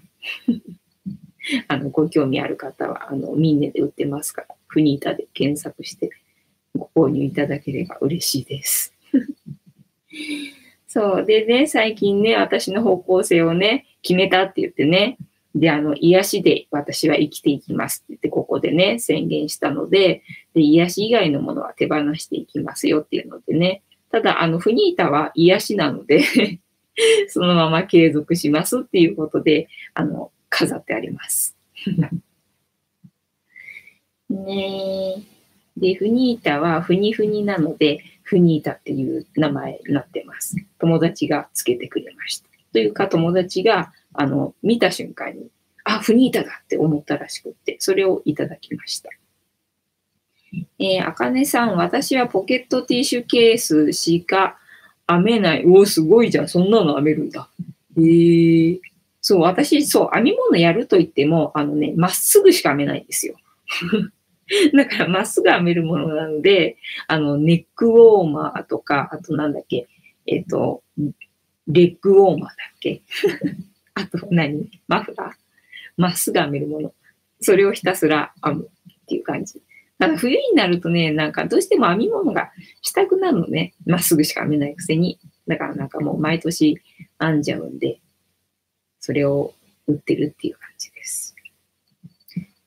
[1.68, 6.08] あの、ご興味ある方は、あの、ミンネで売ってますから、フニータで検索して
[6.74, 8.94] ご購入いただければ嬉しいです。
[10.86, 11.26] そう。
[11.26, 15.18] でね、最近ね、私の方向性をね、決めたって言ってね、
[15.54, 20.22] で、あの、癒しで私は生きていきますって言って、ここでね、宣言したので、
[20.54, 26.22] で、癒し以外のものは手放していきますよっていうのでね、ただ、あの、フニータは癒しなので
[27.28, 31.56] そのまま継続しますっていうことで、あの、飾ってあります。
[34.28, 35.22] ね
[35.76, 40.56] で、フニータはフニフニなので、フニータっていう名前になってます。
[40.80, 42.48] 友達がつけてくれました。
[42.72, 45.48] というか、友達が、あの、見た瞬間に、
[45.84, 49.10] あ、フニータだって思ったらしくって、それをいただきました。
[50.80, 54.58] えー、あかねさん、私はポケットティッシュケースしか
[55.06, 55.64] 編めない。
[55.64, 56.48] おお、すごいじゃん。
[56.48, 57.48] そんなの編めるんだ。
[57.96, 58.80] へえー。
[59.20, 63.36] そう、私、そう、編み物やると言っても、あのね、まっすぐしか編めないんですよ。
[64.74, 66.76] だから、まっすぐ編めるものなので、
[67.08, 69.88] あの、ネックウォーマーとか、あとなんだっけ、
[70.26, 70.82] えっ、ー、と、
[71.68, 73.02] レッグウォーマーだっけ？
[73.94, 74.70] あと何？
[74.86, 75.34] マフラー？
[75.96, 76.94] まっすぐ編めるもの。
[77.40, 79.60] それをひたすら編むっていう感じ。
[79.98, 83.74] だから冬になるとね、なんかどうしても編み物がしたくなるのね。
[83.86, 85.18] まっすぐしか編めないくせに。
[85.48, 86.80] だからなんかもう毎年
[87.18, 87.98] 編んじゃうんで、
[89.00, 89.54] それを
[89.86, 91.25] 売ってるっていう感じです。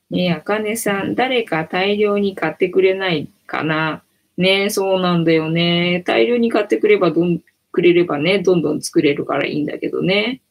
[0.10, 4.03] ねえ、あかねさん、誰か大量に買ってくれないかな？
[4.38, 6.01] ねえ、そうなんだよね。
[6.05, 7.41] 大量に買ってくればどん、
[7.72, 10.41] くれればね、どんどん作れるからいいんだけどね。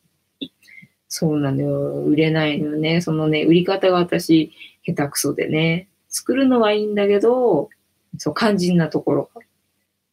[1.08, 2.04] そうなのよ。
[2.04, 3.00] 売れないのよね。
[3.00, 4.52] そのね、売り方が私、
[4.86, 5.88] 下手くそでね。
[6.08, 7.70] 作るのはいいんだけど、
[8.18, 9.40] そう、肝心なところが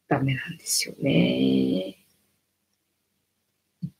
[0.08, 1.98] ダメなんですよね。
[3.86, 3.90] っ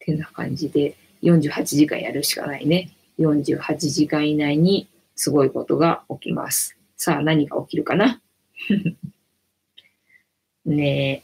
[0.00, 2.90] てな感じで、48時間やるしかないね。
[3.18, 6.76] 48時間以内にすごいことが起きます。
[6.96, 8.20] さあ、何が起きるかな？
[10.64, 11.16] ねえ。
[11.16, 11.22] っ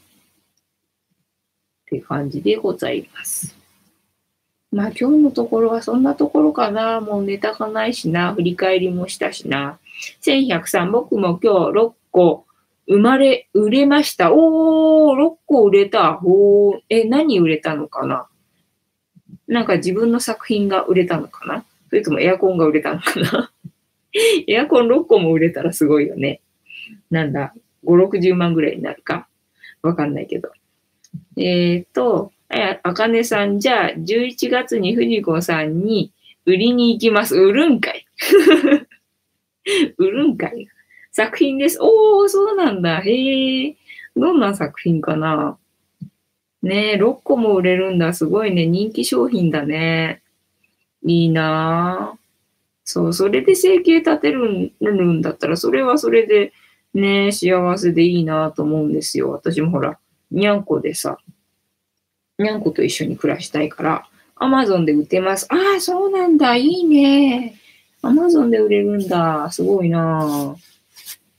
[1.89, 3.55] て感じでございます。
[4.71, 7.01] まあ今日のところはそんなところかな。
[7.01, 8.33] もうネタがないしな。
[8.35, 9.79] 振り返りもしたしな。
[10.21, 12.45] 1103、僕も今日6個
[12.87, 14.31] 生まれ、売れました。
[14.33, 16.19] おー、6個売れた。
[16.23, 18.27] おー、え、何売れたのかな？
[19.47, 21.65] なんか自分の作品が売れたのかな？
[21.89, 23.51] それともエアコンが売れたのかな？
[24.47, 26.41] エアコン6個も売れたらすごいよね。
[27.11, 27.53] なんだ、
[27.85, 29.27] 5、60万ぐらいになるか？
[29.81, 30.51] わかんないけど。
[31.37, 36.11] えっ、ー、と、あかねさん、じゃあ、11月に藤子さんに
[36.45, 37.35] 売りに行きます。
[37.35, 38.05] 売るんかい。
[39.97, 40.67] 売るんかい。
[41.11, 41.79] 作品です。
[41.81, 43.01] おー、そうなんだ。
[43.01, 43.75] へえ。
[44.15, 45.57] どんな作品かな？
[46.61, 48.13] ねえ、6個も売れるんだ。
[48.13, 48.65] すごいね。
[48.65, 50.21] 人気商品だね。
[51.03, 52.19] いいなぁ。
[52.83, 56.53] そう、それで生計立てるんだったら、それはそれで
[56.93, 59.31] ね、幸せでいいなと思うんですよ。
[59.31, 59.99] 私もほら、
[60.31, 61.17] にゃんこでさ、
[62.39, 65.45] にゃんこと一緒に暮らしたいから、アマゾンで売ってます。
[65.49, 66.55] ああ、そうなんだ。
[66.55, 67.55] いいね。
[68.01, 69.51] アマゾンで売れるんだ。
[69.51, 70.55] すごいな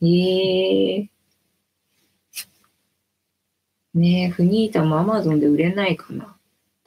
[0.03, 3.99] ええー。
[3.99, 6.37] ねえ、フニータもアマゾンで売れないかな。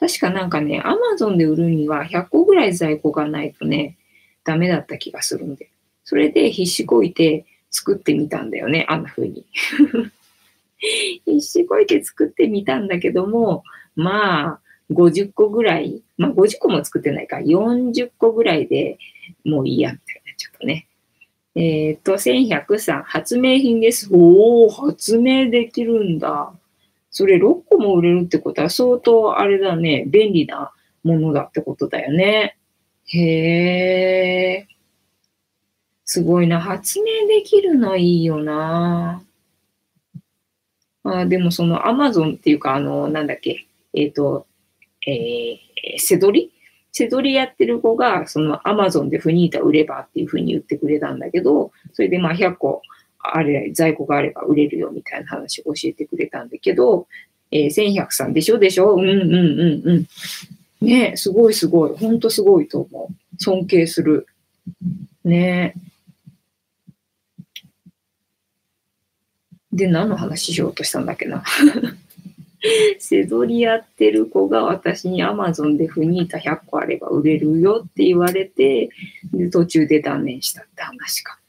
[0.03, 3.95] 確かなんかね、アマゾンで売るには100個ぐらい在庫がないとね、
[4.43, 5.69] ダメだった気がするんで。
[6.03, 9.45] それで必死こいて作ってみたんだよね、あんな風に。
[11.25, 13.63] 必死こいて作ってみたんだけども、
[13.95, 14.59] まあ、
[14.91, 18.97] 50個ぐらい、まあ50個も作ってないから、40個ぐらいで
[19.45, 20.85] もういいや、みたいなちゃったね。
[21.55, 24.09] えっ、と、1103、発明品です。
[24.11, 26.51] おお、発明できるんだ。
[27.13, 32.57] それ6個も売れるってことは相当あれだね、便利なものだってことだよね。
[33.05, 34.67] へえ。
[36.05, 36.59] すごいな。
[36.59, 39.23] 発明できるのいいよな。
[41.03, 44.47] あでもそのアマゾンっていうか、あの、なんだっけ、えっ、ー、と、
[45.05, 46.51] えー、せどり
[46.91, 52.81] せどりやってる子が、そのアマゾンでフニータ売ればっていうふうに言ってくれたんだけど、それでまあ100個
[53.23, 57.07] あれ、在庫があれば売れるよみたいな話を教えてくれたんだけど、
[57.51, 58.59] えー、1103でしょ？
[58.59, 58.95] でしょ？
[58.95, 59.93] うんうんうんう
[60.83, 60.85] ん。
[60.85, 61.95] ねすごいすごい。
[61.97, 63.15] ほんとすごいと思う。
[63.41, 64.27] 尊敬する。
[65.23, 65.75] ね
[69.71, 71.43] で、何の話しようとしたんだっけな？
[72.97, 78.89] せどりやってる子が私に Amazon でフニータ100個あれば売れるよって言われて、
[79.33, 81.39] で途中で断念したって話か。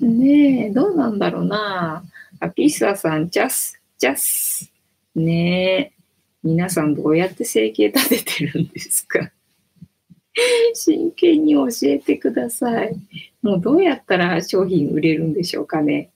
[0.00, 2.04] ねえ、どうなんだろうな。
[2.40, 4.70] あ、ピッサさん、ジャス、ジャス。
[5.14, 6.02] ねえ、
[6.42, 9.30] 皆さんどうやって生計立ててるんですか？
[10.74, 12.96] 真剣に教えてください。
[13.42, 16.10] もうどうやったら商品売れるんでしょうかね。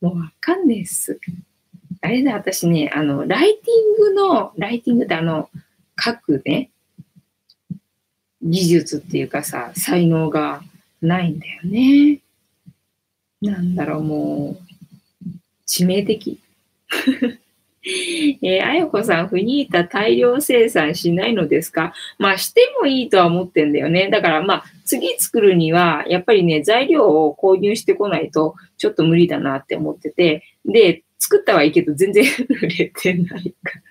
[0.00, 1.18] もうわかんないっす。
[2.02, 5.48] あれだ、私ね、あの、ライティングの、ライティングってあの、
[5.98, 6.70] 書くね、
[8.42, 10.62] 技術っていうかさ、才能が
[11.00, 12.20] ないんだよね。
[13.50, 15.28] なんだろう、もう、
[15.66, 16.38] 致命的。
[18.42, 21.92] えー、あやこさん、フニータ大量生産しないのですか？
[22.18, 24.08] まあ、してもいいとは思ってんだよね。
[24.10, 33.82] だから、まあ、次作るには、やっぱりね、材料を購入してこないと、ちょっと無理だなって思ってて、で、作ったはいいけど、全然売れてないから。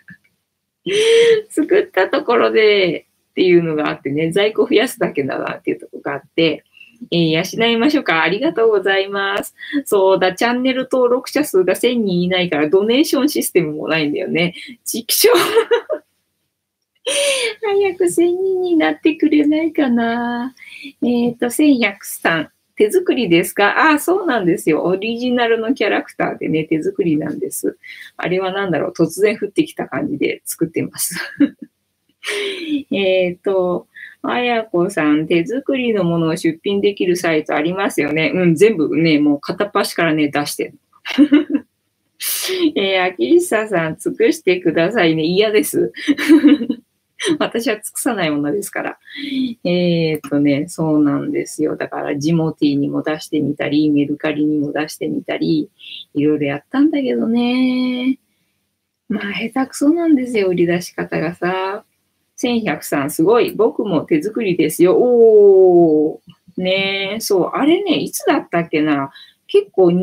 [1.50, 6.64] 作ったところでっていうのがあってね、在庫増やすだけだなっていうとこがあって、
[7.12, 8.24] えー、養いましょうか。
[8.24, 9.56] ありがとうございます。
[9.86, 14.56] そうだ、チャンネル登録者数が1000人いないから、ドネーションシステムもないんだよね。
[14.86, 15.30] 畜生
[17.62, 20.56] 早く1000人になってくれないかな。
[21.02, 22.50] えっ、ー、と、11003。
[22.76, 23.90] 手作りですか？
[23.90, 24.84] ああ、そうなんですよ。
[24.84, 27.78] オリジナルのキャラクターでね、手作りなんです。
[28.18, 31.16] あれは何だろう突然降ってきた感じで作ってます。
[32.92, 33.88] えっと、
[34.26, 38.32] あやこさん、手作りのものを出品できるサイトありますよね。
[38.34, 40.80] うん、全部ね、もう片っ端からね、出してる。
[42.76, 45.24] えー、秋久さん、尽くしてくださいね。
[45.24, 45.92] 嫌です。
[47.40, 48.98] 私は尽くさないものですから。
[49.66, 51.76] えー、っとね、そうなんですよ。
[51.76, 55.70] だから、ジモティにも出してみたり、メルカリにも出してみたり、
[56.14, 58.20] いろいろやったんだけどね。
[59.10, 61.84] まあ、下手くそなんですよ、売り出し方がさ。
[62.44, 63.52] 1103すごい。
[63.52, 64.98] 僕も手作りですよ。
[64.98, 66.62] おー。
[66.62, 67.52] ねえ、そう。
[67.54, 69.12] あれね、いつだったっけな。
[69.48, 70.00] 結構20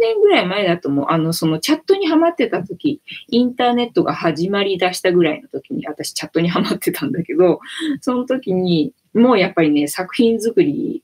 [0.00, 1.06] 年ぐらい前だと思う。
[1.08, 7.60] あの、そのチャットにハマってた時、インターネットが始まり出したぐらいの時に、私チャットにハマってたんだけど、
[8.00, 11.02] その時に、もうやっぱりね、作品作り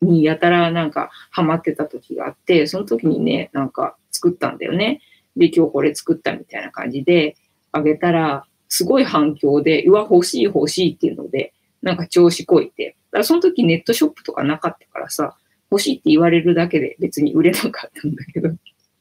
[0.00, 5.00] にやたらなんかハマってた時があって、その時にね、なんか作ったんだよね。
[5.36, 7.36] で、今日これ作ったみたいな感じで、
[7.72, 11.52] あげたら、すごい反響で、うわ、欲しい欲しいっていうので、
[11.82, 12.96] なんか調子こいて。
[13.10, 15.36] だからその時ネットショップとかなかったからさ、
[15.70, 18.48] 欲しいって言われるだけで別に売れなかったんだけど。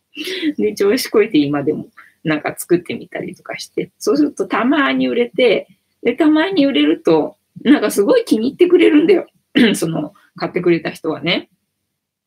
[0.59, 1.87] で、調子こいて今でも
[2.25, 5.69] なんか作ってみたりとかして、そうするとたまに売れて、
[6.03, 9.27] で、たまに売れると、なんかすごい気に入ってくれるんだよ。
[9.75, 11.49] その、買ってくれた人はね。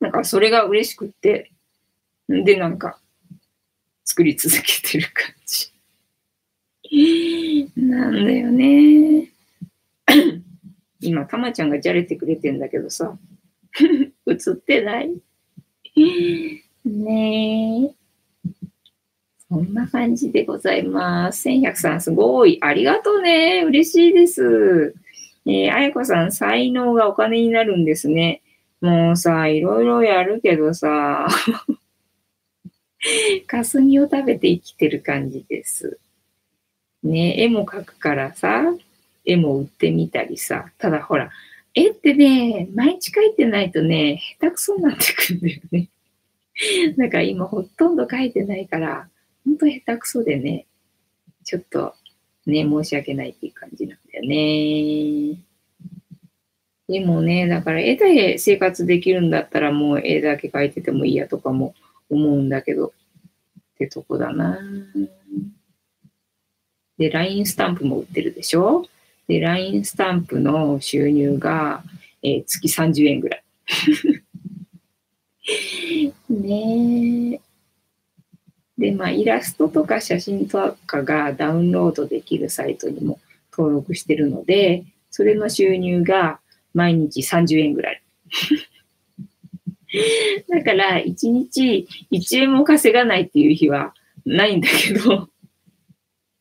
[0.00, 1.52] なんかそれが嬉しくって、
[2.26, 2.98] で、なんか、
[4.06, 5.73] 作り続けてる感じ。
[7.76, 9.30] なんだよね。
[11.00, 13.18] 今、たまちゃんがじゃれてくれてんだけどさ、
[14.26, 15.10] 映ってない
[16.84, 17.94] ねえ。
[19.48, 21.48] そんな感じでございます。
[21.48, 22.58] 1100さん、すごい。
[22.60, 23.62] ありがとうね。
[23.64, 24.94] 嬉しいです。
[25.46, 28.42] えー、あやこさん、才能がお金になるんですね。
[28.80, 31.28] もうさ、いろいろやるけどさ、
[33.46, 35.98] 霞を食べて生きてる感じです。
[37.04, 38.62] ね、絵も描くからさ、
[39.24, 41.30] 絵も売ってみたりさ、ただほら、
[41.74, 45.88] 絵ってね、毎日描いてないとね、下手くそになってくんだよね。
[46.96, 49.08] だから今ほとんど描いてないから、
[49.44, 50.66] ほんと下手くそでね、
[51.44, 51.94] ちょっと
[52.46, 55.38] ね、申し訳ないっていう感じなんだよね。
[56.88, 61.74] でもね、だから絵で生活できるんだったらもう絵だけ描いててもいいやとかも
[62.10, 62.90] 思うんだけど、っ
[63.78, 64.58] てとこだな。
[66.98, 68.86] で、LINE スタンプも売ってるでしょ？
[69.26, 71.82] で、LINE スタンプの収入が、
[72.22, 73.42] えー、月30円ぐらい。
[76.30, 77.40] ねえ。
[78.78, 83.18] で、まあ、イラストとか写真とかがダウンロードできるサイトにも
[83.52, 86.40] 登録してるので、それの収入が
[86.72, 88.02] 毎日30円ぐらい。
[90.48, 93.94] だから、1日1円も稼がないっていう日は
[94.26, 95.28] ないんだけど、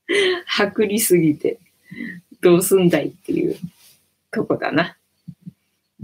[0.48, 1.60] 薄利すぎて、
[2.42, 3.56] どうすんだいっていう
[4.32, 4.98] とこだな。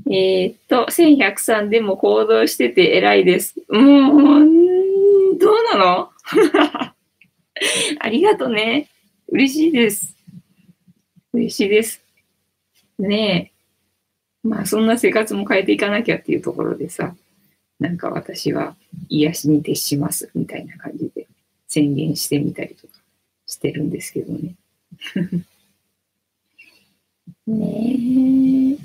[0.09, 3.55] えー、っと、1103でも行動してて偉いです。
[3.69, 6.09] もう、どうなの？
[7.99, 8.89] ありがとね。
[9.27, 10.15] 嬉しいです。
[11.33, 12.01] 嬉しいです。
[12.97, 14.47] ねえ。
[14.47, 17.15] まあ、そんな生活も変えていかなきゃっていうところでさ、
[17.79, 18.75] なんか私は
[19.09, 21.27] 癒しに徹しますみたいな感じで
[21.67, 22.98] 宣言してみたりとか
[23.49, 24.55] してるんですけどね。
[27.47, 28.77] ね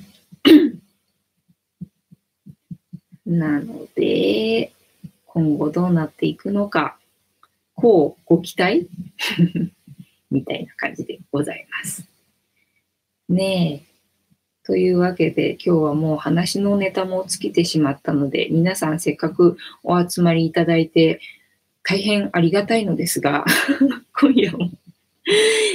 [3.26, 4.72] なので、
[5.26, 6.98] 今後どうなっていくのか、
[7.74, 8.88] こうご期待？
[10.30, 12.08] みたいな感じでございます。
[13.28, 13.94] ねえ。
[14.64, 21.20] というわけで今日はもう話のネタも尽きてしまったので皆さんせっかくお集まりいただいて
[21.84, 23.44] 大変ありがたいのですが
[24.18, 24.70] 今夜も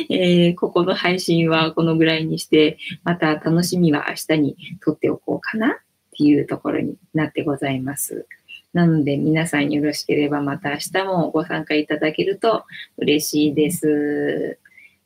[0.10, 5.76] えー、ここの配信はこのぐらいにして、また楽しみは明日に撮っておこうかなっ
[6.18, 8.28] ていうところになってございます。
[8.74, 12.66] なので皆さんよろしければまた明日もご参加いただけると
[12.98, 14.60] 嬉しいです。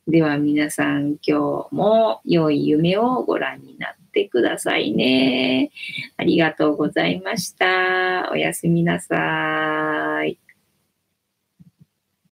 [0.06, 5.70] では皆さん今日も良い夢をご覧になってくださいね。
[6.18, 8.28] ありがとうございました。
[8.30, 10.43] おやすみなさい。